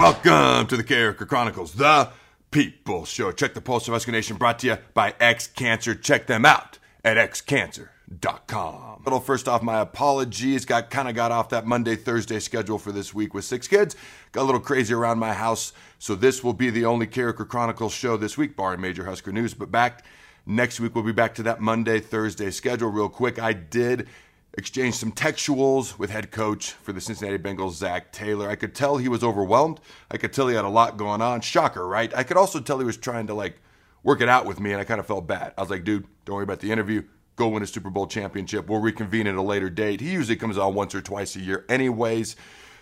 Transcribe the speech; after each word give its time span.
Welcome 0.00 0.66
to 0.68 0.78
the 0.78 0.82
Carriker 0.82 1.28
Chronicles, 1.28 1.74
the 1.74 2.08
People 2.50 3.04
Show. 3.04 3.32
Check 3.32 3.52
the 3.52 3.60
Pulse 3.60 3.86
of 3.86 3.92
Husker 3.92 4.10
Nation 4.10 4.38
brought 4.38 4.58
to 4.60 4.66
you 4.68 4.78
by 4.94 5.12
X 5.20 5.46
Cancer. 5.46 5.94
Check 5.94 6.26
them 6.26 6.46
out 6.46 6.78
at 7.04 7.18
xcancer.com. 7.18 9.02
Little 9.04 9.20
first 9.20 9.46
off, 9.46 9.62
my 9.62 9.80
apologies. 9.80 10.64
Got 10.64 10.88
kind 10.88 11.06
of 11.06 11.14
got 11.14 11.32
off 11.32 11.50
that 11.50 11.66
Monday 11.66 11.96
Thursday 11.96 12.40
schedule 12.40 12.78
for 12.78 12.92
this 12.92 13.12
week 13.12 13.34
with 13.34 13.44
six 13.44 13.68
kids. 13.68 13.94
Got 14.32 14.44
a 14.44 14.44
little 14.44 14.58
crazy 14.58 14.94
around 14.94 15.18
my 15.18 15.34
house, 15.34 15.74
so 15.98 16.14
this 16.14 16.42
will 16.42 16.54
be 16.54 16.70
the 16.70 16.86
only 16.86 17.06
Carriker 17.06 17.46
Chronicles 17.46 17.92
show 17.92 18.16
this 18.16 18.38
week, 18.38 18.56
barring 18.56 18.80
major 18.80 19.04
Husker 19.04 19.32
news. 19.32 19.52
But 19.52 19.70
back 19.70 20.06
next 20.46 20.80
week, 20.80 20.94
we'll 20.94 21.04
be 21.04 21.12
back 21.12 21.34
to 21.34 21.42
that 21.42 21.60
Monday 21.60 22.00
Thursday 22.00 22.50
schedule. 22.50 22.88
Real 22.88 23.10
quick, 23.10 23.38
I 23.38 23.52
did 23.52 24.08
exchanged 24.54 24.98
some 24.98 25.12
textuals 25.12 25.98
with 25.98 26.10
head 26.10 26.30
coach 26.30 26.72
for 26.72 26.92
the 26.92 27.00
Cincinnati 27.00 27.38
Bengals, 27.38 27.72
Zac 27.72 28.12
Taylor. 28.12 28.48
I 28.48 28.56
could 28.56 28.74
tell 28.74 28.96
he 28.96 29.08
was 29.08 29.22
overwhelmed. 29.22 29.80
I 30.10 30.16
could 30.16 30.32
tell 30.32 30.48
he 30.48 30.56
had 30.56 30.64
a 30.64 30.68
lot 30.68 30.96
going 30.96 31.22
on. 31.22 31.40
Shocker, 31.40 31.86
right? 31.86 32.12
I 32.14 32.22
could 32.22 32.36
also 32.36 32.60
tell 32.60 32.78
he 32.78 32.84
was 32.84 32.96
trying 32.96 33.26
to 33.28 33.34
like 33.34 33.60
work 34.02 34.20
it 34.20 34.28
out 34.28 34.46
with 34.46 34.60
me, 34.60 34.72
and 34.72 34.80
I 34.80 34.84
kind 34.84 35.00
of 35.00 35.06
felt 35.06 35.26
bad. 35.26 35.54
I 35.56 35.60
was 35.60 35.70
like, 35.70 35.84
dude, 35.84 36.06
don't 36.24 36.36
worry 36.36 36.44
about 36.44 36.60
the 36.60 36.72
interview. 36.72 37.02
Go 37.36 37.48
win 37.48 37.62
a 37.62 37.66
Super 37.66 37.90
Bowl 37.90 38.06
championship. 38.06 38.68
We'll 38.68 38.80
reconvene 38.80 39.26
at 39.26 39.34
a 39.34 39.42
later 39.42 39.70
date. 39.70 40.00
He 40.00 40.10
usually 40.10 40.36
comes 40.36 40.58
on 40.58 40.74
once 40.74 40.94
or 40.94 41.00
twice 41.00 41.36
a 41.36 41.40
year, 41.40 41.64
anyways. 41.68 42.36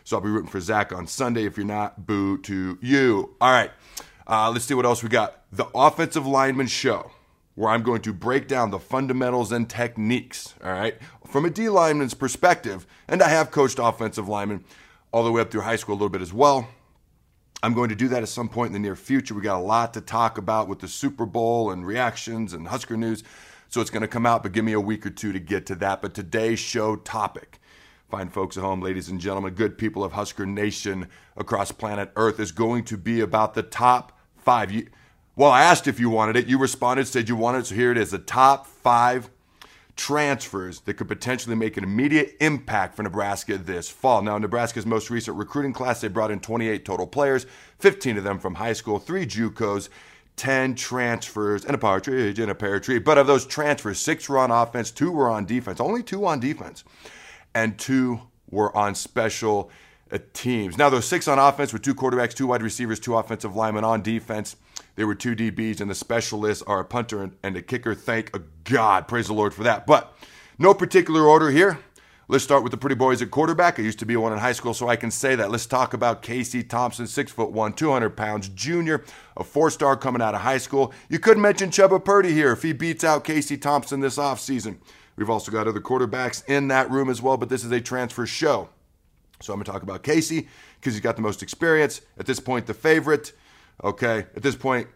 So 0.05 0.17
I'll 0.17 0.23
be 0.23 0.31
rooting 0.31 0.51
for 0.51 0.61
Zach 0.61 0.93
on 0.93 1.07
Sunday. 1.07 1.45
If 1.45 1.57
you're 1.57 1.67
not, 1.67 2.07
boo 2.07 2.39
to 2.39 2.79
you. 2.81 3.37
All 3.41 3.53
right, 3.53 3.71
uh, 4.27 4.51
let's 4.51 4.65
see 4.65 4.75
what 4.75 4.87
else 4.87 5.03
we 5.03 5.11
got. 5.11 5.45
The 5.53 5.67
offensive 5.75 6.27
lineman 6.27 6.67
show 6.67 7.11
where 7.59 7.71
I'm 7.71 7.83
going 7.83 8.01
to 8.03 8.12
break 8.12 8.47
down 8.47 8.71
the 8.71 8.79
fundamentals 8.79 9.51
and 9.51 9.69
techniques, 9.69 10.55
all 10.62 10.71
right, 10.71 10.97
from 11.29 11.45
a 11.45 11.51
D 11.51 11.69
lineman's 11.69 12.15
perspective. 12.15 12.87
And 13.07 13.23
I 13.23 13.29
have 13.29 13.51
coached 13.51 13.79
offensive 13.81 14.29
linemen 14.29 14.65
all 15.12 15.25
the 15.25 15.33
way 15.33 15.41
up 15.41 15.51
through 15.51 15.62
high 15.62 15.77
school 15.77 15.95
a 15.95 15.97
little 15.97 16.09
bit 16.09 16.23
as 16.23 16.33
well. 16.33 16.69
I'm 17.62 17.75
going 17.75 17.89
to 17.89 17.97
do 17.97 18.09
that 18.09 18.23
at 18.23 18.29
some 18.29 18.48
point 18.48 18.69
in 18.69 18.73
the 18.73 18.79
near 18.79 18.95
future. 18.95 19.35
We 19.35 19.43
got 19.43 19.59
a 19.59 19.65
lot 19.65 19.95
to 19.95 20.01
talk 20.01 20.39
about 20.39 20.69
with 20.69 20.79
the 20.79 20.89
Super 20.89 21.27
Bowl 21.27 21.73
and 21.73 21.87
reactions 21.87 22.53
and 22.53 22.69
Husker 22.69 22.97
news. 22.97 23.25
So 23.69 23.81
it's 23.81 23.91
going 23.91 24.03
to 24.03 24.09
come 24.09 24.27
out, 24.27 24.43
but 24.43 24.53
give 24.53 24.65
me 24.65 24.73
a 24.73 24.81
week 24.81 25.05
or 25.05 25.11
two 25.11 25.33
to 25.33 25.41
get 25.41 25.67
to 25.67 25.75
that. 25.77 26.01
But 26.01 26.15
today's 26.15 26.59
show 26.59 26.97
topic, 26.97 27.59
fine 28.09 28.29
folks 28.29 28.57
at 28.57 28.63
home, 28.63 28.81
ladies 28.81 29.09
and 29.09 29.20
gentlemen, 29.20 29.55
good 29.55 29.77
people 29.77 30.05
of 30.05 30.13
Husker 30.13 30.47
Nation 30.47 31.09
across 31.37 31.73
planet 31.73 32.11
Earth, 32.17 32.39
is 32.39 32.53
going 32.53 32.85
to 32.85 32.97
be 32.97 33.20
about 33.20 33.55
the 33.55 33.63
top 33.63 34.19
five. 34.37 34.73
Well, 35.35 35.51
I 35.51 35.63
asked 35.63 35.87
if 35.87 36.01
you 36.01 36.09
wanted 36.11 36.37
it. 36.37 36.47
You 36.47 36.59
responded, 36.59 37.07
said 37.07 37.29
you 37.29 37.37
wanted 37.37 37.59
it. 37.59 37.67
So 37.67 37.75
here 37.75 37.91
it 37.91 37.98
is 37.98 38.13
the 38.13 38.19
top 38.19 38.67
five 38.67 39.31
transfers 39.99 40.81
that 40.81 40.95
could 40.95 41.09
potentially 41.09 41.57
make 41.57 41.77
an 41.77 41.83
immediate 41.83 42.37
impact 42.41 42.95
for 42.95 43.03
Nebraska 43.03 43.59
this 43.59 43.91
fall. 43.91 44.23
Now, 44.23 44.39
Nebraska's 44.39 44.87
most 44.87 45.11
recent 45.11 45.37
recruiting 45.37 45.73
class, 45.73 46.01
they 46.01 46.09
brought 46.09 46.31
in 46.31 46.39
28 46.39 46.85
total 46.85 47.07
players, 47.07 47.47
15 47.81 48.17
of 48.17 48.25
them 48.25 48.39
from 48.39 48.55
high 48.55 48.73
school, 48.73 49.01
three 49.01 49.27
JUCOs, 49.27 49.89
10 50.37 50.77
transfers, 50.77 51.65
and 51.65 51.75
a 51.75 51.79
partridge 51.79 52.39
and 52.39 52.49
a 52.49 52.55
pear 52.55 52.79
tree. 52.79 53.01
But 53.01 53.19
of 53.19 53.27
those 53.27 53.45
transfers, 53.45 53.99
six 53.99 54.29
were 54.29 54.39
on 54.39 54.53
offense, 54.53 54.93
two 54.93 55.11
were 55.11 55.29
on 55.29 55.45
defense, 55.45 55.81
only 55.81 56.05
two 56.05 56.25
on 56.25 56.39
defense, 56.39 56.85
and 57.53 57.77
two 57.77 58.21
were 58.49 58.75
on 58.77 58.95
special 58.95 59.69
uh, 60.13 60.19
teams. 60.33 60.79
Now, 60.79 60.91
those 60.91 61.07
six 61.07 61.27
on 61.27 61.41
offense 61.41 61.73
with 61.73 61.83
two 61.83 61.95
quarterbacks, 61.95 62.35
two 62.35 62.47
wide 62.47 62.63
receivers, 62.63 63.01
two 63.01 63.17
offensive 63.17 63.57
linemen 63.57 63.83
on 63.83 64.03
defense. 64.03 64.55
There 64.99 65.07
were 65.07 65.15
two 65.15 65.37
DBs, 65.37 65.81
and 65.81 65.89
the 65.89 65.95
specialists 65.95 66.61
are 66.67 66.81
a 66.81 66.85
punter 66.85 67.31
and 67.45 67.57
a 67.57 67.63
kicker. 67.63 67.95
Thank 67.95 68.37
God. 68.65 69.07
Praise 69.07 69.29
the 69.29 69.33
Lord 69.33 69.55
for 69.55 69.63
that. 69.63 69.87
But 69.87 70.13
no 70.59 70.75
particular 70.75 71.23
order 71.23 71.53
here. 71.53 71.79
Let's 72.27 72.43
start 72.43 72.65
with 72.65 72.73
the 72.73 72.79
pretty 72.79 72.97
boys 72.97 73.23
at 73.23 73.31
quarterback. 73.31 73.79
I 73.79 73.83
used 73.83 74.01
to 74.01 74.07
be 74.07 74.17
one 74.17 74.33
in 74.33 74.41
high 74.41 74.51
school, 74.51 74.75
so 74.75 74.89
I 74.89 74.97
can 74.97 75.13
say 75.13 75.37
that. 75.37 75.53
Let's 75.53 75.67
talk 75.67 75.95
about 75.95 76.20
Casey 76.20 76.64
Thompson, 76.64 77.07
six 77.07 77.31
foot 77.31 77.53
one, 77.53 77.75
200 77.75 78.17
pounds, 78.17 78.48
junior, 78.48 79.05
a 79.37 79.45
four 79.45 79.70
star 79.70 79.97
coming 79.97 80.20
out 80.20 80.35
of 80.35 80.41
high 80.41 80.58
school. 80.58 80.92
You 81.08 81.20
could 81.20 81.39
mention 81.39 81.70
Chubba 81.70 82.05
Purdy 82.05 82.33
here 82.33 82.51
if 82.51 82.63
he 82.63 82.73
beats 82.73 83.05
out 83.05 83.23
Casey 83.23 83.57
Thompson 83.57 84.01
this 84.01 84.19
offseason. 84.19 84.79
We've 85.14 85.31
also 85.31 85.53
got 85.53 85.69
other 85.69 85.81
quarterbacks 85.81 86.42
in 86.48 86.67
that 86.69 86.91
room 86.91 87.08
as 87.08 87.23
well, 87.23 87.37
but 87.37 87.51
this 87.51 87.63
is 87.64 87.70
a 87.70 87.81
transfer 87.81 88.27
show. 88.27 88.69
So 89.42 89.53
I'm 89.53 89.61
going 89.61 89.67
to 89.67 89.70
talk 89.70 89.85
about 89.85 90.03
Casey 90.03 90.48
because 90.81 90.95
he's 90.95 91.03
got 91.03 91.14
the 91.14 91.23
most 91.23 91.45
experience. 91.45 92.01
At 92.19 92.27
this 92.27 92.41
point, 92.41 92.67
the 92.67 92.75
favorite. 92.75 93.33
Okay, 93.83 94.27
at 94.34 94.42
this 94.42 94.56
point, 94.56 94.89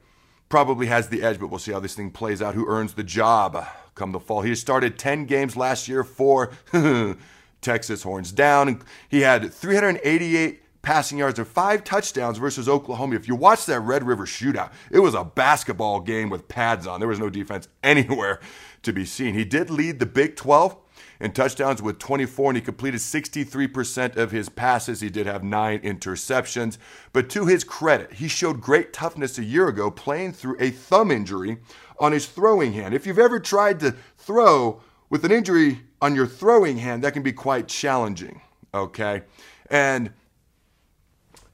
probably 0.48 0.86
has 0.86 1.08
the 1.08 1.22
edge, 1.22 1.38
but 1.38 1.48
we'll 1.48 1.58
see 1.58 1.72
how 1.72 1.80
this 1.80 1.94
thing 1.94 2.10
plays 2.10 2.42
out. 2.42 2.54
Who 2.54 2.66
earns 2.68 2.94
the 2.94 3.04
job 3.04 3.64
come 3.94 4.12
the 4.12 4.20
fall? 4.20 4.42
He 4.42 4.54
started 4.54 4.98
10 4.98 5.26
games 5.26 5.56
last 5.56 5.88
year 5.88 6.04
for 6.04 6.52
Texas 7.60 8.02
Horns 8.02 8.32
down. 8.32 8.82
He 9.08 9.20
had 9.20 9.52
388 9.52 10.62
passing 10.82 11.18
yards 11.18 11.38
and 11.38 11.46
five 11.46 11.84
touchdowns 11.84 12.38
versus 12.38 12.68
Oklahoma. 12.68 13.14
If 13.14 13.28
you 13.28 13.36
watch 13.36 13.66
that 13.66 13.80
Red 13.80 14.04
River 14.04 14.26
shootout, 14.26 14.72
it 14.90 14.98
was 14.98 15.14
a 15.14 15.24
basketball 15.24 16.00
game 16.00 16.28
with 16.28 16.48
pads 16.48 16.86
on. 16.86 17.00
There 17.00 17.08
was 17.08 17.20
no 17.20 17.30
defense 17.30 17.68
anywhere 17.82 18.40
to 18.82 18.92
be 18.92 19.04
seen. 19.04 19.34
He 19.34 19.44
did 19.44 19.70
lead 19.70 20.00
the 20.00 20.06
Big 20.06 20.36
12 20.36 20.76
in 21.22 21.30
touchdowns 21.30 21.80
with 21.80 22.00
24, 22.00 22.50
and 22.50 22.56
he 22.56 22.60
completed 22.60 22.98
63% 22.98 24.16
of 24.16 24.32
his 24.32 24.48
passes. 24.48 25.00
He 25.00 25.08
did 25.08 25.26
have 25.26 25.44
nine 25.44 25.78
interceptions. 25.78 26.78
But 27.12 27.30
to 27.30 27.46
his 27.46 27.62
credit, 27.62 28.14
he 28.14 28.26
showed 28.26 28.60
great 28.60 28.92
toughness 28.92 29.38
a 29.38 29.44
year 29.44 29.68
ago 29.68 29.88
playing 29.88 30.32
through 30.32 30.56
a 30.58 30.70
thumb 30.70 31.12
injury 31.12 31.58
on 32.00 32.10
his 32.10 32.26
throwing 32.26 32.72
hand. 32.72 32.92
If 32.92 33.06
you've 33.06 33.20
ever 33.20 33.38
tried 33.38 33.78
to 33.80 33.94
throw 34.18 34.82
with 35.10 35.24
an 35.24 35.30
injury 35.30 35.82
on 36.00 36.16
your 36.16 36.26
throwing 36.26 36.78
hand, 36.78 37.04
that 37.04 37.12
can 37.12 37.22
be 37.22 37.32
quite 37.32 37.68
challenging. 37.68 38.40
Okay. 38.74 39.22
And 39.70 40.10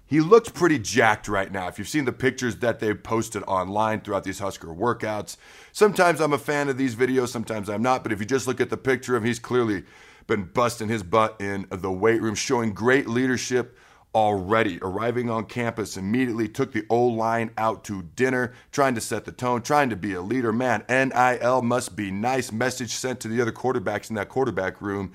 he 0.09 0.21
looks 0.21 0.49
pretty 0.49 0.79
jacked 0.79 1.29
right 1.29 1.53
now. 1.53 1.69
If 1.69 1.79
you've 1.79 1.89
seen 1.89 2.07
the 2.07 2.13
pictures 2.13 2.57
that 2.57 2.81
they've 2.81 3.01
posted 3.01 3.43
online 3.43 4.01
throughout 4.01 4.25
these 4.25 4.39
Husker 4.39 4.69
workouts, 4.69 5.37
sometimes 5.71 6.21
I'm 6.21 6.33
a 6.33 6.39
fan 6.39 6.71
of 6.71 6.79
these 6.79 6.97
videos, 6.97 7.29
sometimes 7.29 7.69
I'm 7.69 7.83
not. 7.83 8.03
But 8.03 8.13
if 8.13 8.19
you 8.19 8.25
just 8.25 8.47
look 8.47 8.59
at 8.59 8.71
the 8.71 8.79
picture 8.79 9.17
of 9.17 9.23
him, 9.23 9.27
he's 9.27 9.39
clearly 9.39 9.85
been 10.27 10.45
busting 10.45 10.89
his 10.89 11.03
butt 11.03 11.37
in 11.41 11.67
the 11.71 11.93
weight 11.93 12.23
room, 12.23 12.35
showing 12.35 12.73
great 12.73 13.07
leadership 13.07 13.77
already. 14.15 14.79
Arriving 14.81 15.29
on 15.29 15.45
campus 15.45 15.99
immediately, 15.99 16.49
took 16.49 16.73
the 16.73 16.87
O 16.89 17.05
line 17.05 17.51
out 17.59 17.85
to 17.85 18.03
dinner, 18.17 18.55
trying 18.73 18.95
to 18.95 19.03
set 19.03 19.27
the 19.27 19.33
tone, 19.33 19.61
trying 19.61 19.91
to 19.91 19.97
be 19.97 20.15
a 20.15 20.23
leader. 20.23 20.55
Man, 20.55 20.85
NIL 20.89 21.61
must 21.61 21.97
be 21.97 22.11
nice. 22.11 22.51
Message 22.51 22.93
sent 22.93 23.21
to 23.21 23.29
the 23.29 23.43
other 23.43 23.53
quarterbacks 23.53 24.09
in 24.09 24.17
that 24.17 24.31
quarterback 24.31 24.81
room 24.81 25.13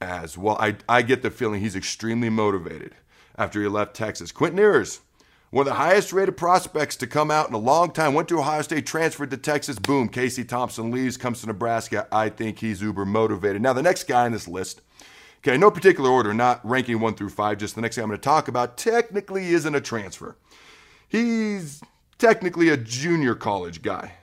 as 0.00 0.38
well. 0.38 0.56
I, 0.58 0.76
I 0.88 1.02
get 1.02 1.20
the 1.20 1.30
feeling 1.30 1.60
he's 1.60 1.76
extremely 1.76 2.30
motivated 2.30 2.94
after 3.36 3.60
he 3.60 3.68
left 3.68 3.94
Texas. 3.94 4.32
Quentin 4.32 4.58
Ewers, 4.58 5.00
one 5.50 5.66
of 5.66 5.72
the 5.72 5.78
highest 5.78 6.12
rated 6.12 6.36
prospects 6.36 6.96
to 6.96 7.06
come 7.06 7.30
out 7.30 7.48
in 7.48 7.54
a 7.54 7.58
long 7.58 7.92
time, 7.92 8.14
went 8.14 8.28
to 8.28 8.38
Ohio 8.38 8.62
State, 8.62 8.86
transferred 8.86 9.30
to 9.30 9.36
Texas. 9.36 9.78
Boom, 9.78 10.08
Casey 10.08 10.44
Thompson 10.44 10.90
leaves, 10.90 11.16
comes 11.16 11.40
to 11.40 11.46
Nebraska. 11.46 12.08
I 12.10 12.28
think 12.28 12.58
he's 12.58 12.82
uber 12.82 13.04
motivated. 13.04 13.62
Now, 13.62 13.72
the 13.72 13.82
next 13.82 14.04
guy 14.04 14.26
on 14.26 14.32
this 14.32 14.48
list, 14.48 14.80
okay, 15.38 15.56
no 15.56 15.70
particular 15.70 16.10
order, 16.10 16.34
not 16.34 16.60
ranking 16.68 17.00
one 17.00 17.14
through 17.14 17.30
five, 17.30 17.58
just 17.58 17.74
the 17.76 17.80
next 17.80 17.96
guy 17.96 18.02
I'm 18.02 18.08
going 18.08 18.18
to 18.18 18.22
talk 18.22 18.48
about, 18.48 18.76
technically 18.76 19.50
isn't 19.50 19.74
a 19.74 19.80
transfer. 19.80 20.36
He's 21.08 21.80
technically 22.18 22.68
a 22.68 22.76
junior 22.76 23.34
college 23.34 23.82
guy, 23.82 24.14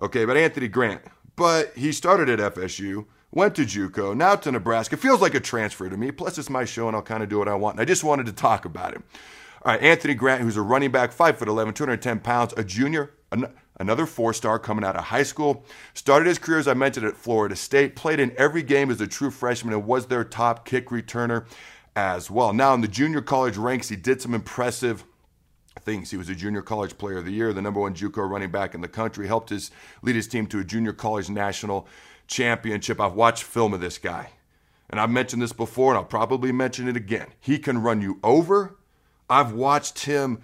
okay, 0.00 0.24
but 0.24 0.36
Anthony 0.36 0.68
Grant. 0.68 1.02
But 1.34 1.72
he 1.76 1.92
started 1.92 2.28
at 2.28 2.54
FSU 2.54 3.06
went 3.30 3.54
to 3.56 3.62
JUCO, 3.62 4.16
now 4.16 4.36
to 4.36 4.52
Nebraska. 4.52 4.96
Feels 4.96 5.20
like 5.20 5.34
a 5.34 5.40
transfer 5.40 5.88
to 5.88 5.96
me. 5.96 6.10
Plus, 6.10 6.38
it's 6.38 6.50
my 6.50 6.64
show, 6.64 6.88
and 6.88 6.96
I'll 6.96 7.02
kind 7.02 7.22
of 7.22 7.28
do 7.28 7.38
what 7.38 7.48
I 7.48 7.54
want. 7.54 7.74
And 7.74 7.80
I 7.80 7.84
just 7.84 8.04
wanted 8.04 8.26
to 8.26 8.32
talk 8.32 8.64
about 8.64 8.94
him. 8.94 9.04
All 9.62 9.72
right, 9.72 9.82
Anthony 9.82 10.14
Grant, 10.14 10.42
who's 10.42 10.56
a 10.56 10.62
running 10.62 10.90
back, 10.90 11.12
five 11.12 11.38
5'11, 11.38 11.74
210 11.74 12.20
pounds, 12.20 12.54
a 12.56 12.64
junior, 12.64 13.10
an- 13.32 13.52
another 13.78 14.06
four 14.06 14.32
star 14.32 14.58
coming 14.58 14.84
out 14.84 14.96
of 14.96 15.04
high 15.04 15.24
school. 15.24 15.64
Started 15.94 16.28
his 16.28 16.38
career, 16.38 16.58
as 16.58 16.68
I 16.68 16.74
mentioned, 16.74 17.06
at 17.06 17.16
Florida 17.16 17.56
State. 17.56 17.96
Played 17.96 18.20
in 18.20 18.32
every 18.38 18.62
game 18.62 18.90
as 18.90 19.00
a 19.00 19.06
true 19.06 19.30
freshman 19.30 19.74
and 19.74 19.84
was 19.84 20.06
their 20.06 20.24
top 20.24 20.64
kick 20.64 20.88
returner 20.88 21.46
as 21.96 22.30
well. 22.30 22.52
Now, 22.52 22.72
in 22.74 22.80
the 22.80 22.88
junior 22.88 23.20
college 23.20 23.56
ranks, 23.56 23.88
he 23.88 23.96
did 23.96 24.22
some 24.22 24.32
impressive 24.32 25.04
things. 25.80 26.10
He 26.10 26.16
was 26.16 26.28
a 26.28 26.34
junior 26.34 26.62
college 26.62 26.96
player 26.96 27.18
of 27.18 27.24
the 27.24 27.32
year, 27.32 27.52
the 27.52 27.62
number 27.62 27.80
one 27.80 27.94
JUCO 27.94 28.28
running 28.28 28.50
back 28.50 28.74
in 28.74 28.80
the 28.80 28.88
country, 28.88 29.26
helped 29.26 29.50
his 29.50 29.70
lead 30.02 30.14
his 30.16 30.28
team 30.28 30.46
to 30.48 30.60
a 30.60 30.64
junior 30.64 30.92
college 30.92 31.28
national 31.28 31.88
championship. 32.28 33.00
I've 33.00 33.14
watched 33.14 33.42
film 33.42 33.74
of 33.74 33.80
this 33.80 33.98
guy. 33.98 34.30
And 34.90 35.00
I've 35.00 35.10
mentioned 35.10 35.42
this 35.42 35.52
before, 35.52 35.92
and 35.92 35.98
I'll 35.98 36.04
probably 36.04 36.52
mention 36.52 36.88
it 36.88 36.96
again. 36.96 37.26
He 37.40 37.58
can 37.58 37.82
run 37.82 38.00
you 38.00 38.20
over. 38.22 38.78
I've 39.28 39.52
watched 39.52 40.04
him 40.04 40.42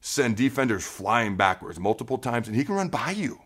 send 0.00 0.36
defenders 0.36 0.86
flying 0.86 1.36
backwards 1.36 1.78
multiple 1.78 2.18
times, 2.18 2.48
and 2.48 2.56
he 2.56 2.64
can 2.64 2.74
run 2.74 2.88
by 2.88 3.12
you. 3.12 3.40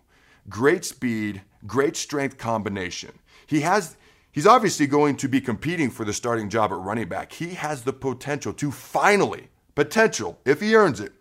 Great 0.48 0.84
speed, 0.84 1.42
great 1.66 1.96
strength 1.96 2.36
combination. 2.38 3.12
He 3.46 3.60
has 3.60 3.96
he's 4.32 4.46
obviously 4.46 4.86
going 4.86 5.16
to 5.16 5.28
be 5.28 5.40
competing 5.40 5.90
for 5.90 6.04
the 6.04 6.12
starting 6.12 6.50
job 6.50 6.72
at 6.72 6.78
running 6.78 7.08
back. 7.08 7.32
He 7.32 7.54
has 7.54 7.82
the 7.82 7.92
potential 7.92 8.52
to 8.54 8.70
finally, 8.70 9.48
potential, 9.74 10.40
if 10.44 10.60
he 10.60 10.74
earns 10.74 11.00
it, 11.00 11.12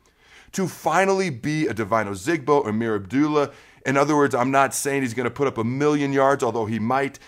to 0.53 0.67
finally 0.67 1.29
be 1.29 1.67
a 1.67 1.73
Devine 1.73 2.07
Ozigbo, 2.07 2.65
Ameer 2.65 2.95
Abdullah, 2.95 3.51
in 3.85 3.97
other 3.97 4.15
words, 4.15 4.33
I'm 4.35 4.51
not 4.51 4.73
saying 4.73 5.01
he's 5.01 5.13
going 5.13 5.25
to 5.25 5.31
put 5.31 5.47
up 5.47 5.57
a 5.57 5.63
million 5.63 6.13
yards, 6.13 6.43
although 6.43 6.65
he 6.65 6.79
might, 6.79 7.19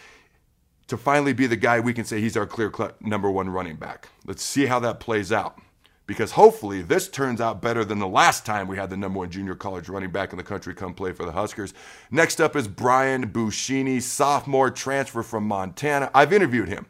to 0.88 0.98
finally 0.98 1.34
be 1.34 1.48
the 1.48 1.56
guy 1.56 1.80
we 1.80 1.94
can 1.94 2.06
say 2.06 2.22
he's 2.22 2.38
our 2.38 2.46
clear 2.46 2.72
number 3.02 3.30
one 3.30 3.50
running 3.50 3.76
back. 3.76 4.10
Let's 4.26 4.44
see 4.44 4.68
how 4.68 4.80
that 4.80 5.00
plays 5.00 5.32
out. 5.32 5.60
because 6.08 6.32
hopefully 6.32 6.82
this 6.82 7.10
turns 7.10 7.42
out 7.42 7.62
better 7.62 7.84
than 7.84 8.00
the 8.00 8.08
last 8.08 8.46
time 8.46 8.68
we 8.68 8.78
had 8.78 8.90
the 8.90 8.98
number 8.98 9.20
one 9.20 9.30
junior 9.30 9.56
college 9.56 9.90
running 9.90 10.12
back 10.12 10.32
in 10.32 10.38
the 10.38 10.44
country 10.44 10.74
come 10.74 10.94
play 10.94 11.12
for 11.12 11.26
the 11.26 11.32
Huskers. 11.32 11.74
Next 12.12 12.40
up 12.40 12.56
is 12.56 12.68
Brian 12.68 13.30
Buschini, 13.30 14.02
sophomore 14.02 14.70
transfer 14.70 15.24
from 15.24 15.48
Montana. 15.48 16.12
I've 16.14 16.34
interviewed 16.34 16.70
him. 16.70 16.86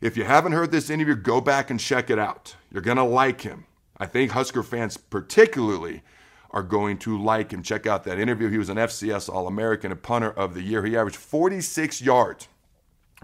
If 0.00 0.16
you 0.16 0.24
haven't 0.24 0.52
heard 0.52 0.70
this 0.70 0.90
interview, 0.90 1.14
go 1.16 1.40
back 1.40 1.70
and 1.70 1.80
check 1.80 2.10
it 2.10 2.18
out. 2.18 2.56
You're 2.70 2.82
going 2.82 2.96
to 2.96 3.04
like 3.04 3.40
him. 3.40 3.66
I 3.96 4.06
think 4.06 4.32
Husker 4.32 4.62
fans, 4.62 4.96
particularly, 4.96 6.02
are 6.54 6.62
going 6.62 6.96
to 6.96 7.22
like 7.22 7.52
him. 7.52 7.62
Check 7.62 7.86
out 7.86 8.04
that 8.04 8.18
interview. 8.18 8.48
He 8.48 8.56
was 8.56 8.70
an 8.70 8.78
FCS 8.78 9.28
All 9.28 9.46
American, 9.46 9.92
a 9.92 9.96
punter 9.96 10.30
of 10.30 10.54
the 10.54 10.62
year. 10.62 10.84
He 10.86 10.96
averaged 10.96 11.16
46 11.16 12.00
yards 12.00 12.48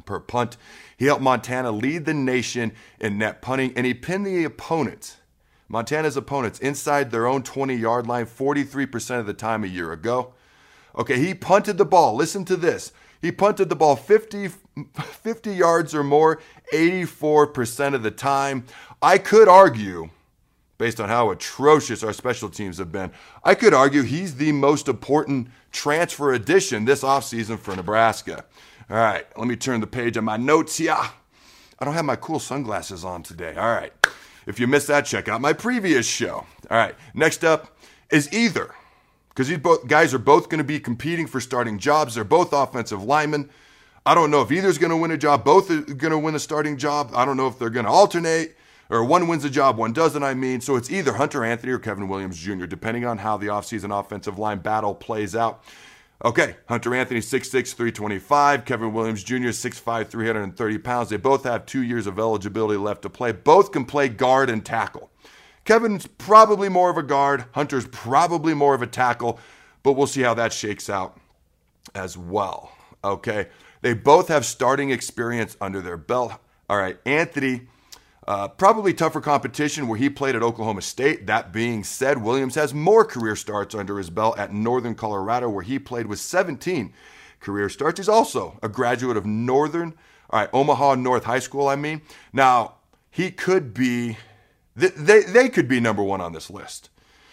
per 0.04 0.20
punt. 0.20 0.58
He 0.98 1.06
helped 1.06 1.22
Montana 1.22 1.70
lead 1.70 2.04
the 2.04 2.14
nation 2.14 2.72
in 3.00 3.16
net 3.16 3.40
punting, 3.40 3.72
and 3.76 3.86
he 3.86 3.94
pinned 3.94 4.26
the 4.26 4.44
opponent 4.44 5.16
Montana's 5.70 6.16
opponents 6.16 6.58
inside 6.58 7.12
their 7.12 7.28
own 7.28 7.44
20 7.44 7.76
yard 7.76 8.08
line 8.08 8.26
43% 8.26 9.20
of 9.20 9.26
the 9.26 9.32
time 9.32 9.62
a 9.62 9.68
year 9.68 9.92
ago. 9.92 10.34
Okay, 10.98 11.16
he 11.20 11.32
punted 11.32 11.78
the 11.78 11.84
ball. 11.84 12.16
Listen 12.16 12.44
to 12.46 12.56
this. 12.56 12.92
He 13.22 13.30
punted 13.30 13.68
the 13.68 13.76
ball 13.76 13.94
50, 13.94 14.48
50 14.94 15.54
yards 15.54 15.94
or 15.94 16.02
more 16.02 16.40
84% 16.72 17.94
of 17.94 18.02
the 18.02 18.10
time. 18.10 18.64
I 19.00 19.18
could 19.18 19.46
argue, 19.46 20.10
based 20.80 20.98
on 20.98 21.10
how 21.10 21.30
atrocious 21.30 22.02
our 22.02 22.14
special 22.14 22.48
teams 22.48 22.78
have 22.78 22.90
been, 22.90 23.12
I 23.44 23.54
could 23.54 23.74
argue 23.74 24.00
he's 24.00 24.36
the 24.36 24.50
most 24.52 24.88
important 24.88 25.48
transfer 25.72 26.32
addition 26.32 26.86
this 26.86 27.02
offseason 27.02 27.58
for 27.58 27.76
Nebraska. 27.76 28.46
All 28.88 28.96
right, 28.96 29.26
let 29.36 29.46
me 29.46 29.56
turn 29.56 29.82
the 29.82 29.86
page 29.86 30.16
on 30.16 30.24
my 30.24 30.38
notes 30.38 30.78
here. 30.78 30.96
I 30.96 31.84
don't 31.84 31.92
have 31.92 32.06
my 32.06 32.16
cool 32.16 32.38
sunglasses 32.38 33.04
on 33.04 33.22
today. 33.22 33.54
All 33.56 33.70
right. 33.74 33.92
If 34.46 34.58
you 34.58 34.66
missed 34.66 34.86
that, 34.86 35.04
check 35.04 35.28
out 35.28 35.42
my 35.42 35.52
previous 35.52 36.06
show. 36.06 36.46
All 36.70 36.78
right, 36.78 36.94
next 37.12 37.44
up 37.44 37.76
is 38.10 38.32
either, 38.32 38.74
because 39.28 39.48
these 39.48 39.58
both 39.58 39.86
guys 39.86 40.14
are 40.14 40.18
both 40.18 40.48
going 40.48 40.58
to 40.58 40.64
be 40.64 40.80
competing 40.80 41.26
for 41.26 41.40
starting 41.40 41.78
jobs. 41.78 42.14
They're 42.14 42.24
both 42.24 42.54
offensive 42.54 43.04
linemen. 43.04 43.50
I 44.06 44.14
don't 44.14 44.30
know 44.30 44.40
if 44.40 44.50
either's 44.50 44.78
going 44.78 44.90
to 44.92 44.96
win 44.96 45.10
a 45.10 45.18
job. 45.18 45.44
Both 45.44 45.70
are 45.70 45.82
going 45.82 46.10
to 46.10 46.18
win 46.18 46.34
a 46.34 46.38
starting 46.38 46.78
job. 46.78 47.10
I 47.14 47.26
don't 47.26 47.36
know 47.36 47.48
if 47.48 47.58
they're 47.58 47.68
going 47.68 47.84
to 47.84 47.92
alternate 47.92 48.56
or 48.90 49.04
one 49.04 49.28
wins 49.28 49.44
a 49.44 49.50
job, 49.50 49.76
one 49.76 49.92
doesn't. 49.92 50.22
I 50.22 50.34
mean, 50.34 50.60
so 50.60 50.76
it's 50.76 50.90
either 50.90 51.14
Hunter 51.14 51.44
Anthony 51.44 51.72
or 51.72 51.78
Kevin 51.78 52.08
Williams 52.08 52.38
Jr., 52.38 52.66
depending 52.66 53.06
on 53.06 53.18
how 53.18 53.36
the 53.36 53.46
offseason 53.46 53.98
offensive 53.98 54.38
line 54.38 54.58
battle 54.58 54.94
plays 54.94 55.36
out. 55.36 55.64
Okay, 56.22 56.56
Hunter 56.68 56.94
Anthony, 56.94 57.20
6'6, 57.20 57.50
325. 57.72 58.66
Kevin 58.66 58.92
Williams 58.92 59.24
Jr., 59.24 59.48
6'5, 59.48 60.08
330 60.08 60.78
pounds. 60.78 61.08
They 61.08 61.16
both 61.16 61.44
have 61.44 61.64
two 61.64 61.82
years 61.82 62.06
of 62.06 62.18
eligibility 62.18 62.76
left 62.78 63.02
to 63.02 63.10
play. 63.10 63.32
Both 63.32 63.72
can 63.72 63.86
play 63.86 64.10
guard 64.10 64.50
and 64.50 64.62
tackle. 64.62 65.10
Kevin's 65.64 66.06
probably 66.06 66.68
more 66.68 66.90
of 66.90 66.98
a 66.98 67.02
guard. 67.02 67.46
Hunter's 67.52 67.86
probably 67.86 68.52
more 68.52 68.74
of 68.74 68.82
a 68.82 68.86
tackle, 68.86 69.38
but 69.82 69.92
we'll 69.92 70.06
see 70.06 70.22
how 70.22 70.34
that 70.34 70.52
shakes 70.52 70.90
out 70.90 71.18
as 71.94 72.18
well. 72.18 72.72
Okay, 73.02 73.48
they 73.80 73.94
both 73.94 74.28
have 74.28 74.44
starting 74.44 74.90
experience 74.90 75.56
under 75.60 75.80
their 75.80 75.96
belt. 75.96 76.32
All 76.68 76.76
right, 76.76 76.98
Anthony 77.06 77.68
uh, 78.30 78.46
probably 78.46 78.94
tougher 78.94 79.20
competition 79.20 79.88
where 79.88 79.98
he 79.98 80.08
played 80.08 80.36
at 80.36 80.42
Oklahoma 80.42 80.82
State. 80.82 81.26
That 81.26 81.52
being 81.52 81.82
said, 81.82 82.22
Williams 82.22 82.54
has 82.54 82.72
more 82.72 83.04
career 83.04 83.34
starts 83.34 83.74
under 83.74 83.98
his 83.98 84.08
belt 84.08 84.38
at 84.38 84.52
Northern 84.52 84.94
Colorado, 84.94 85.50
where 85.50 85.64
he 85.64 85.80
played 85.80 86.06
with 86.06 86.20
17 86.20 86.92
career 87.40 87.68
starts. 87.68 87.98
He's 87.98 88.08
also 88.08 88.56
a 88.62 88.68
graduate 88.68 89.16
of 89.16 89.26
Northern, 89.26 89.94
all 90.30 90.38
right, 90.38 90.50
Omaha 90.52 90.94
North 90.94 91.24
High 91.24 91.40
School, 91.40 91.66
I 91.66 91.74
mean. 91.74 92.02
Now, 92.32 92.76
he 93.10 93.32
could 93.32 93.74
be, 93.74 94.16
they, 94.76 95.22
they 95.22 95.48
could 95.48 95.66
be 95.66 95.80
number 95.80 96.04
one 96.04 96.20
on 96.20 96.32
this 96.32 96.50
list 96.50 96.88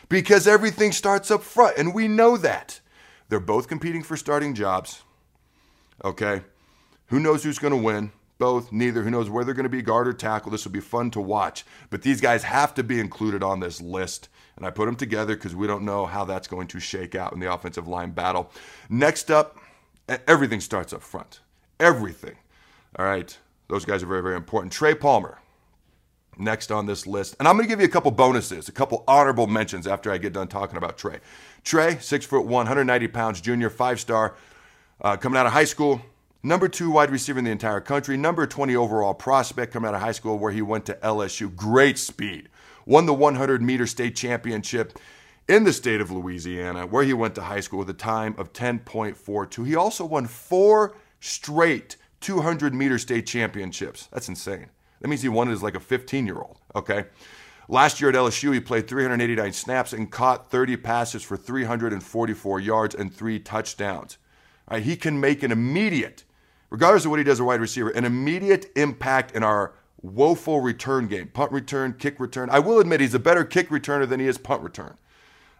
because 0.09 0.47
everything 0.47 0.91
starts 0.91 1.29
up 1.29 1.43
front, 1.43 1.77
and 1.77 1.93
we 1.93 2.07
know 2.07 2.37
that. 2.37 2.79
They're 3.29 3.39
both 3.39 3.67
competing 3.67 4.01
for 4.01 4.17
starting 4.17 4.55
jobs. 4.55 5.03
Okay. 6.03 6.41
Who 7.09 7.19
knows 7.19 7.43
who's 7.43 7.59
going 7.59 7.77
to 7.77 7.83
win? 7.83 8.11
Both, 8.37 8.71
neither. 8.71 9.03
Who 9.03 9.09
knows 9.09 9.29
where 9.29 9.43
they're 9.43 9.53
going 9.53 9.63
to 9.63 9.69
be, 9.69 9.81
guard 9.81 10.07
or 10.07 10.13
tackle. 10.13 10.51
This 10.51 10.65
will 10.65 10.71
be 10.71 10.79
fun 10.79 11.11
to 11.11 11.21
watch. 11.21 11.65
But 11.89 12.01
these 12.01 12.21
guys 12.21 12.43
have 12.43 12.73
to 12.75 12.83
be 12.83 12.99
included 12.99 13.43
on 13.43 13.59
this 13.59 13.81
list. 13.81 14.29
And 14.55 14.65
I 14.65 14.69
put 14.71 14.85
them 14.85 14.95
together 14.95 15.35
because 15.35 15.55
we 15.55 15.67
don't 15.67 15.83
know 15.83 16.05
how 16.05 16.25
that's 16.25 16.47
going 16.47 16.67
to 16.67 16.79
shake 16.79 17.15
out 17.15 17.33
in 17.33 17.39
the 17.39 17.51
offensive 17.51 17.87
line 17.87 18.11
battle. 18.11 18.51
Next 18.89 19.29
up, 19.31 19.57
everything 20.27 20.61
starts 20.61 20.93
up 20.93 21.01
front. 21.01 21.41
Everything. 21.79 22.35
All 22.97 23.05
right. 23.05 23.37
Those 23.67 23.85
guys 23.85 24.01
are 24.01 24.07
very, 24.07 24.23
very 24.23 24.35
important. 24.35 24.71
Trey 24.71 24.95
Palmer, 24.95 25.39
next 26.37 26.71
on 26.71 26.85
this 26.85 27.05
list. 27.05 27.35
And 27.39 27.47
I'm 27.47 27.55
going 27.55 27.65
to 27.65 27.69
give 27.69 27.79
you 27.79 27.85
a 27.85 27.89
couple 27.89 28.11
bonuses, 28.11 28.69
a 28.69 28.71
couple 28.71 29.03
honorable 29.07 29.47
mentions 29.47 29.85
after 29.87 30.11
I 30.11 30.17
get 30.17 30.33
done 30.33 30.47
talking 30.47 30.77
about 30.77 30.97
Trey. 30.97 31.19
Trey, 31.63 31.97
six 31.99 32.25
foot 32.25 32.45
one, 32.45 32.65
190 32.65 33.07
pounds, 33.09 33.41
junior, 33.41 33.69
five 33.69 33.99
star, 33.99 34.35
uh, 35.01 35.17
coming 35.17 35.37
out 35.37 35.45
of 35.45 35.51
high 35.51 35.65
school, 35.65 36.01
Number 36.47 36.69
two 36.69 36.89
wide 36.89 37.11
receiver 37.11 37.39
in 37.39 37.43
the 37.43 37.51
entire 37.51 37.81
country. 37.81 38.15
Number 38.15 38.47
20 38.47 38.73
overall 38.73 39.13
prospect 39.13 39.73
coming 39.73 39.89
out 39.89 39.95
of 39.95 39.99
high 39.99 40.13
school 40.13 40.39
where 40.39 40.53
he 40.53 40.61
went 40.61 40.85
to 40.85 40.93
LSU. 41.03 41.53
Great 41.53 41.97
speed. 41.97 42.47
Won 42.85 43.05
the 43.05 43.13
100 43.13 43.61
meter 43.61 43.85
state 43.85 44.15
championship 44.15 44.97
in 45.49 45.65
the 45.65 45.73
state 45.73 45.99
of 45.99 46.09
Louisiana 46.09 46.87
where 46.87 47.03
he 47.03 47.11
went 47.11 47.35
to 47.35 47.41
high 47.41 47.59
school 47.59 47.79
with 47.79 47.89
a 47.89 47.93
time 47.93 48.33
of 48.37 48.53
10.42. 48.53 49.67
He 49.67 49.75
also 49.75 50.05
won 50.05 50.25
four 50.25 50.95
straight 51.19 51.97
200 52.21 52.73
meter 52.73 52.97
state 52.97 53.27
championships. 53.27 54.07
That's 54.13 54.29
insane. 54.29 54.67
That 55.01 55.09
means 55.09 55.23
he 55.23 55.27
won 55.27 55.49
it 55.49 55.51
as 55.51 55.63
like 55.63 55.75
a 55.75 55.81
15 55.81 56.25
year 56.25 56.37
old. 56.37 56.59
Okay. 56.73 57.07
Last 57.67 57.99
year 57.99 58.11
at 58.11 58.15
LSU, 58.15 58.53
he 58.53 58.61
played 58.61 58.87
389 58.87 59.51
snaps 59.51 59.91
and 59.91 60.09
caught 60.09 60.49
30 60.49 60.77
passes 60.77 61.23
for 61.23 61.35
344 61.35 62.61
yards 62.61 62.95
and 62.95 63.13
three 63.13 63.37
touchdowns. 63.37 64.17
Right, 64.71 64.83
he 64.83 64.95
can 64.95 65.19
make 65.19 65.43
an 65.43 65.51
immediate 65.51 66.23
regardless 66.69 67.05
of 67.05 67.11
what 67.11 67.19
he 67.19 67.23
does 67.23 67.33
as 67.33 67.39
a 67.39 67.45
wide 67.45 67.61
receiver, 67.61 67.89
an 67.89 68.05
immediate 68.05 68.71
impact 68.75 69.31
in 69.31 69.43
our 69.43 69.73
woeful 70.01 70.61
return 70.61 71.07
game 71.07 71.27
punt 71.27 71.51
return, 71.51 71.93
kick 71.93 72.19
return. 72.19 72.49
I 72.49 72.59
will 72.59 72.79
admit 72.79 73.01
he's 73.01 73.13
a 73.13 73.19
better 73.19 73.43
kick 73.43 73.69
returner 73.69 74.07
than 74.07 74.19
he 74.19 74.27
is 74.27 74.37
punt 74.37 74.61
return. 74.61 74.97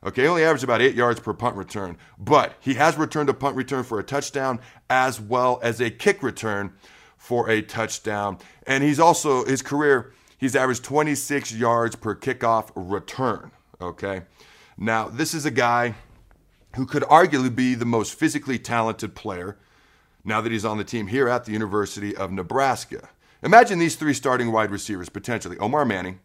Okay, 0.03 0.23
he 0.23 0.27
only 0.27 0.43
averaged 0.43 0.63
about 0.63 0.81
eight 0.81 0.93
yards 0.93 1.19
per 1.19 1.33
punt 1.33 1.55
return, 1.55 1.97
but 2.19 2.53
he 2.59 2.75
has 2.75 2.97
returned 2.97 3.29
a 3.29 3.33
punt 3.33 3.55
return 3.55 3.83
for 3.83 3.99
a 3.99 4.03
touchdown 4.03 4.59
as 4.89 5.19
well 5.19 5.59
as 5.63 5.81
a 5.81 5.89
kick 5.89 6.21
return 6.21 6.71
for 7.17 7.49
a 7.49 7.61
touchdown. 7.61 8.37
And 8.67 8.83
he's 8.83 8.99
also, 8.99 9.43
his 9.45 9.63
career, 9.63 10.13
he's 10.37 10.55
averaged 10.55 10.83
26 10.83 11.53
yards 11.53 11.95
per 11.95 12.15
kickoff 12.15 12.69
return. 12.75 13.51
Okay, 13.81 14.21
now 14.77 15.07
this 15.07 15.33
is 15.33 15.45
a 15.45 15.51
guy 15.51 15.95
who 16.75 16.85
could 16.85 17.03
arguably 17.03 17.53
be 17.53 17.73
the 17.73 17.85
most 17.85 18.13
physically 18.13 18.59
talented 18.59 19.15
player 19.15 19.57
now 20.27 20.41
that 20.41 20.51
he's 20.51 20.65
on 20.65 20.77
the 20.77 20.83
team 20.83 21.07
here 21.07 21.29
at 21.29 21.45
the 21.45 21.53
University 21.53 22.15
of 22.15 22.31
Nebraska. 22.31 23.09
Imagine 23.41 23.79
these 23.79 23.95
three 23.95 24.13
starting 24.13 24.51
wide 24.51 24.71
receivers 24.71 25.09
potentially 25.09 25.57
Omar 25.57 25.85
Manning, 25.85 26.19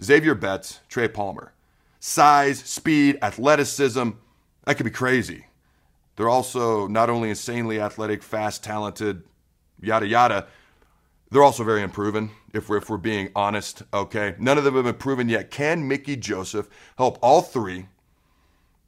Xavier 0.00 0.34
Betts, 0.34 0.80
Trey 0.88 1.08
Palmer. 1.08 1.52
Size, 1.98 2.60
speed, 2.60 3.18
athleticism, 3.22 4.10
that 4.64 4.76
could 4.76 4.84
be 4.84 4.90
crazy. 4.90 5.46
They're 6.16 6.28
also 6.28 6.86
not 6.86 7.10
only 7.10 7.30
insanely 7.30 7.80
athletic, 7.80 8.22
fast, 8.22 8.62
talented, 8.64 9.22
yada 9.80 10.06
yada, 10.06 10.46
they're 11.30 11.42
also 11.42 11.64
very 11.64 11.82
unproven, 11.82 12.30
if 12.52 12.68
we're, 12.68 12.76
if 12.76 12.90
we're 12.90 12.98
being 12.98 13.30
honest, 13.34 13.82
okay? 13.94 14.34
None 14.38 14.58
of 14.58 14.64
them 14.64 14.74
have 14.74 14.84
been 14.84 14.94
proven 14.94 15.28
yet. 15.28 15.50
Can 15.50 15.88
Mickey 15.88 16.14
Joseph 16.14 16.68
help 16.98 17.18
all 17.22 17.40
three, 17.40 17.86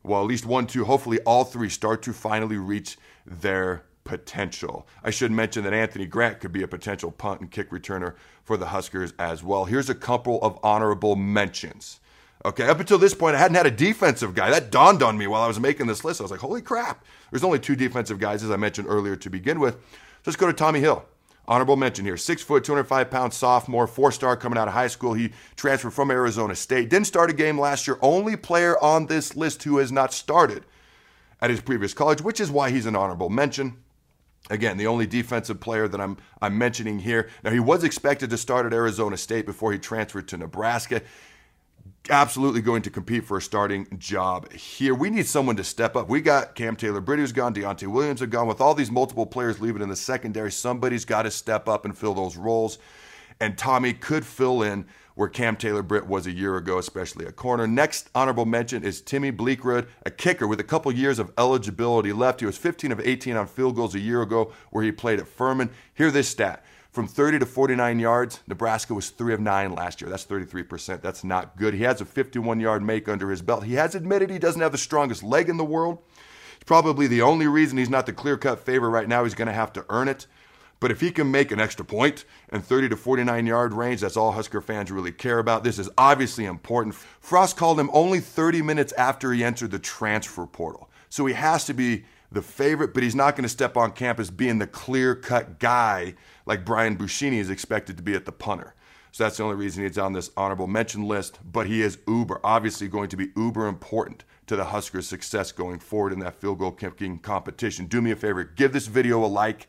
well, 0.02 0.20
at 0.20 0.26
least 0.26 0.44
one, 0.44 0.66
two, 0.66 0.84
hopefully 0.84 1.18
all 1.20 1.44
three, 1.44 1.70
start 1.70 2.02
to 2.02 2.12
finally 2.12 2.58
reach 2.58 2.98
their 3.24 3.84
potential. 4.04 4.86
I 5.02 5.10
should 5.10 5.32
mention 5.32 5.64
that 5.64 5.72
Anthony 5.72 6.06
Grant 6.06 6.40
could 6.40 6.52
be 6.52 6.62
a 6.62 6.68
potential 6.68 7.10
punt 7.10 7.40
and 7.40 7.50
kick 7.50 7.70
returner 7.70 8.14
for 8.44 8.56
the 8.56 8.66
Huskers 8.66 9.12
as 9.18 9.42
well. 9.42 9.64
Here's 9.64 9.90
a 9.90 9.94
couple 9.94 10.38
of 10.42 10.58
honorable 10.62 11.16
mentions. 11.16 12.00
Okay, 12.44 12.68
up 12.68 12.78
until 12.78 12.98
this 12.98 13.14
point, 13.14 13.36
I 13.36 13.38
hadn't 13.38 13.56
had 13.56 13.66
a 13.66 13.70
defensive 13.70 14.34
guy. 14.34 14.50
That 14.50 14.70
dawned 14.70 15.02
on 15.02 15.16
me 15.16 15.26
while 15.26 15.42
I 15.42 15.48
was 15.48 15.58
making 15.58 15.86
this 15.86 16.04
list. 16.04 16.20
I 16.20 16.24
was 16.24 16.30
like, 16.30 16.40
holy 16.40 16.60
crap. 16.60 17.04
There's 17.30 17.44
only 17.44 17.58
two 17.58 17.74
defensive 17.74 18.18
guys, 18.18 18.44
as 18.44 18.50
I 18.50 18.56
mentioned 18.56 18.86
earlier, 18.88 19.16
to 19.16 19.30
begin 19.30 19.58
with. 19.60 19.78
let's 20.26 20.36
go 20.36 20.46
to 20.46 20.52
Tommy 20.52 20.80
Hill. 20.80 21.06
Honorable 21.46 21.76
mention 21.76 22.04
here. 22.04 22.16
Six 22.16 22.42
foot, 22.42 22.64
205 22.64 23.10
pound 23.10 23.32
sophomore, 23.32 23.86
four 23.86 24.12
star 24.12 24.36
coming 24.36 24.58
out 24.58 24.68
of 24.68 24.74
high 24.74 24.86
school. 24.88 25.12
He 25.14 25.32
transferred 25.56 25.92
from 25.92 26.10
Arizona 26.10 26.54
State. 26.54 26.88
Didn't 26.88 27.06
start 27.06 27.30
a 27.30 27.34
game 27.34 27.58
last 27.58 27.86
year. 27.86 27.98
Only 28.00 28.36
player 28.36 28.82
on 28.82 29.06
this 29.06 29.36
list 29.36 29.62
who 29.62 29.78
has 29.78 29.92
not 29.92 30.12
started 30.12 30.64
at 31.40 31.50
his 31.50 31.60
previous 31.60 31.92
college, 31.92 32.22
which 32.22 32.40
is 32.40 32.50
why 32.50 32.70
he's 32.70 32.86
an 32.86 32.96
honorable 32.96 33.28
mention. 33.28 33.76
Again, 34.50 34.76
the 34.76 34.86
only 34.86 35.06
defensive 35.06 35.58
player 35.58 35.88
that 35.88 36.00
I'm 36.00 36.18
I'm 36.42 36.58
mentioning 36.58 36.98
here. 36.98 37.30
Now 37.42 37.50
he 37.50 37.60
was 37.60 37.82
expected 37.82 38.28
to 38.30 38.36
start 38.36 38.66
at 38.66 38.74
Arizona 38.74 39.16
State 39.16 39.46
before 39.46 39.72
he 39.72 39.78
transferred 39.78 40.28
to 40.28 40.36
Nebraska. 40.36 41.00
Absolutely 42.10 42.60
going 42.60 42.82
to 42.82 42.90
compete 42.90 43.24
for 43.24 43.38
a 43.38 43.42
starting 43.42 43.86
job 43.98 44.52
here. 44.52 44.94
We 44.94 45.08
need 45.08 45.26
someone 45.26 45.56
to 45.56 45.64
step 45.64 45.96
up. 45.96 46.10
We 46.10 46.20
got 46.20 46.54
Cam 46.54 46.76
Taylor 46.76 47.00
Britt 47.00 47.18
who's 47.18 47.32
gone, 47.32 47.54
Deontai 47.54 47.86
Williams 47.86 48.20
are 48.20 48.26
gone. 48.26 48.46
With 48.46 48.60
all 48.60 48.74
these 48.74 48.90
multiple 48.90 49.24
players 49.24 49.60
leaving 49.60 49.80
in 49.80 49.88
the 49.88 49.96
secondary, 49.96 50.52
somebody's 50.52 51.06
got 51.06 51.22
to 51.22 51.30
step 51.30 51.66
up 51.66 51.86
and 51.86 51.96
fill 51.96 52.12
those 52.12 52.36
roles. 52.36 52.78
And 53.40 53.56
Tommy 53.56 53.94
could 53.94 54.26
fill 54.26 54.62
in 54.62 54.84
where 55.14 55.28
Cam 55.28 55.56
Taylor 55.56 55.82
Britt 55.82 56.06
was 56.06 56.26
a 56.26 56.32
year 56.32 56.56
ago, 56.56 56.78
especially 56.78 57.24
a 57.26 57.32
corner. 57.32 57.66
Next 57.66 58.10
honorable 58.14 58.46
mention 58.46 58.82
is 58.82 59.00
Timmy 59.00 59.30
Bleekrode, 59.30 59.86
a 60.04 60.10
kicker 60.10 60.46
with 60.46 60.60
a 60.60 60.64
couple 60.64 60.90
years 60.92 61.18
of 61.18 61.32
eligibility 61.38 62.12
left. 62.12 62.40
He 62.40 62.46
was 62.46 62.58
15 62.58 62.92
of 62.92 63.00
18 63.00 63.36
on 63.36 63.46
field 63.46 63.76
goals 63.76 63.94
a 63.94 64.00
year 64.00 64.22
ago, 64.22 64.52
where 64.70 64.84
he 64.84 64.92
played 64.92 65.20
at 65.20 65.28
Furman. 65.28 65.70
Hear 65.94 66.10
this 66.10 66.28
stat. 66.28 66.64
From 66.90 67.08
30 67.08 67.40
to 67.40 67.46
49 67.46 67.98
yards, 67.98 68.40
Nebraska 68.46 68.94
was 68.94 69.10
3 69.10 69.34
of 69.34 69.40
9 69.40 69.74
last 69.74 70.00
year. 70.00 70.08
That's 70.08 70.24
33%. 70.24 71.00
That's 71.00 71.24
not 71.24 71.56
good. 71.56 71.74
He 71.74 71.82
has 71.82 72.00
a 72.00 72.04
51 72.04 72.60
yard 72.60 72.84
make 72.84 73.08
under 73.08 73.30
his 73.30 73.42
belt. 73.42 73.64
He 73.64 73.74
has 73.74 73.96
admitted 73.96 74.30
he 74.30 74.38
doesn't 74.38 74.60
have 74.60 74.70
the 74.70 74.78
strongest 74.78 75.24
leg 75.24 75.48
in 75.48 75.56
the 75.56 75.64
world. 75.64 75.98
It's 76.54 76.64
probably 76.64 77.08
the 77.08 77.22
only 77.22 77.48
reason 77.48 77.78
he's 77.78 77.90
not 77.90 78.06
the 78.06 78.12
clear 78.12 78.36
cut 78.36 78.60
favorite 78.60 78.90
right 78.90 79.08
now. 79.08 79.24
He's 79.24 79.34
going 79.34 79.48
to 79.48 79.52
have 79.52 79.72
to 79.72 79.84
earn 79.88 80.06
it. 80.06 80.26
But 80.80 80.90
if 80.90 81.00
he 81.00 81.10
can 81.10 81.30
make 81.30 81.50
an 81.50 81.60
extra 81.60 81.84
point 81.84 82.24
and 82.50 82.64
30 82.64 82.90
to 82.90 82.96
49 82.96 83.46
yard 83.46 83.72
range, 83.72 84.00
that's 84.00 84.16
all 84.16 84.32
Husker 84.32 84.60
fans 84.60 84.90
really 84.90 85.12
care 85.12 85.38
about. 85.38 85.64
This 85.64 85.78
is 85.78 85.88
obviously 85.96 86.44
important. 86.44 86.94
Frost 86.94 87.56
called 87.56 87.80
him 87.80 87.90
only 87.92 88.20
30 88.20 88.62
minutes 88.62 88.92
after 88.94 89.32
he 89.32 89.42
entered 89.44 89.70
the 89.70 89.78
transfer 89.78 90.46
portal. 90.46 90.90
So 91.08 91.26
he 91.26 91.34
has 91.34 91.64
to 91.66 91.74
be 91.74 92.04
the 92.32 92.42
favorite, 92.42 92.92
but 92.92 93.02
he's 93.02 93.14
not 93.14 93.36
going 93.36 93.44
to 93.44 93.48
step 93.48 93.76
on 93.76 93.92
campus 93.92 94.30
being 94.30 94.58
the 94.58 94.66
clear 94.66 95.14
cut 95.14 95.58
guy 95.58 96.14
like 96.46 96.64
Brian 96.64 96.96
Buschini 96.96 97.38
is 97.38 97.50
expected 97.50 97.96
to 97.96 98.02
be 98.02 98.14
at 98.14 98.24
the 98.24 98.32
punter. 98.32 98.74
So 99.12 99.22
that's 99.22 99.36
the 99.36 99.44
only 99.44 99.54
reason 99.54 99.84
he's 99.84 99.96
on 99.96 100.12
this 100.12 100.32
honorable 100.36 100.66
mention 100.66 101.06
list. 101.06 101.38
But 101.44 101.68
he 101.68 101.82
is 101.82 101.98
uber, 102.08 102.40
obviously 102.42 102.88
going 102.88 103.08
to 103.10 103.16
be 103.16 103.30
uber 103.36 103.68
important 103.68 104.24
to 104.46 104.56
the 104.56 104.64
Huskers' 104.64 105.08
success 105.08 105.52
going 105.52 105.78
forward 105.78 106.12
in 106.12 106.18
that 106.18 106.34
field 106.34 106.58
goal 106.58 106.72
kicking 106.72 107.20
competition. 107.20 107.86
Do 107.86 108.02
me 108.02 108.10
a 108.10 108.16
favor, 108.16 108.42
give 108.42 108.72
this 108.72 108.88
video 108.88 109.24
a 109.24 109.28
like. 109.28 109.68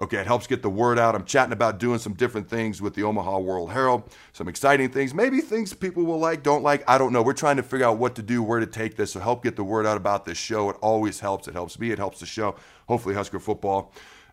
Okay, 0.00 0.18
it 0.18 0.26
helps 0.26 0.46
get 0.46 0.60
the 0.60 0.68
word 0.68 0.98
out. 0.98 1.14
I'm 1.14 1.24
chatting 1.24 1.54
about 1.54 1.78
doing 1.78 1.98
some 1.98 2.12
different 2.12 2.50
things 2.50 2.82
with 2.82 2.94
the 2.94 3.02
Omaha 3.02 3.38
World 3.38 3.72
Herald, 3.72 4.02
some 4.34 4.46
exciting 4.46 4.90
things, 4.90 5.14
maybe 5.14 5.40
things 5.40 5.72
people 5.72 6.04
will 6.04 6.18
like, 6.18 6.42
don't 6.42 6.62
like. 6.62 6.84
I 6.86 6.98
don't 6.98 7.14
know. 7.14 7.22
We're 7.22 7.32
trying 7.32 7.56
to 7.56 7.62
figure 7.62 7.86
out 7.86 7.96
what 7.96 8.14
to 8.16 8.22
do, 8.22 8.42
where 8.42 8.60
to 8.60 8.66
take 8.66 8.96
this. 8.96 9.12
So 9.12 9.20
help 9.20 9.42
get 9.42 9.56
the 9.56 9.64
word 9.64 9.86
out 9.86 9.96
about 9.96 10.26
this 10.26 10.36
show. 10.36 10.68
It 10.68 10.76
always 10.82 11.20
helps. 11.20 11.48
It 11.48 11.54
helps 11.54 11.78
me. 11.78 11.92
It 11.92 11.98
helps 11.98 12.20
the 12.20 12.26
show. 12.26 12.56
Hopefully, 12.88 13.14
Husker 13.14 13.40
football 13.40 13.92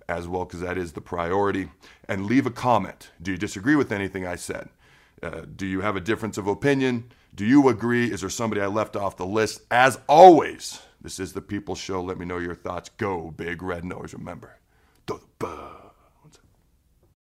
as 0.10 0.28
well, 0.28 0.44
because 0.44 0.60
that 0.60 0.78
is 0.78 0.92
the 0.92 1.02
priority. 1.02 1.70
And 2.10 2.26
leave 2.26 2.46
a 2.46 2.52
comment. 2.52 3.12
Do 3.22 3.32
you 3.32 3.38
disagree 3.38 3.78
with 3.78 3.94
anything 3.94 4.28
I 4.28 4.36
said? 4.36 4.68
Uh, 5.22 5.44
do 5.56 5.66
you 5.66 5.80
have 5.80 5.96
a 5.96 6.02
difference 6.02 6.38
of 6.38 6.48
opinion? 6.48 7.10
Do 7.34 7.46
you 7.46 7.70
agree? 7.70 8.12
Is 8.12 8.20
there 8.20 8.30
somebody 8.30 8.60
I 8.60 8.68
left 8.68 8.98
off 8.98 9.16
the 9.16 9.26
list? 9.26 9.62
As 9.72 9.98
always, 10.10 10.82
this 11.02 11.20
is 11.20 11.32
the 11.32 11.42
People 11.42 11.76
Show. 11.76 12.04
Let 12.04 12.20
me 12.20 12.26
know 12.26 12.38
your 12.38 12.54
thoughts. 12.54 12.90
Go, 12.98 13.32
Big 13.32 13.64
Red 13.64 13.86
Nose. 13.86 14.14
Remember, 14.14 14.58
Whisper. 15.44 15.83